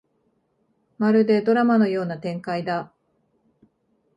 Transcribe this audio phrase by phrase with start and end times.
[0.97, 2.91] まるでドラマのような展開だ